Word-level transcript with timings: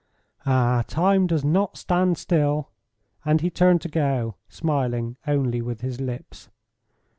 "Ah, 0.47 0.83
time 0.87 1.27
does 1.27 1.45
not 1.45 1.77
stand 1.77 2.17
still," 2.17 2.71
and 3.23 3.41
he 3.41 3.51
turned 3.51 3.81
to 3.81 3.87
go, 3.87 4.33
smiling 4.49 5.15
only 5.27 5.61
with 5.61 5.81
his 5.81 6.01
lips. 6.01 6.49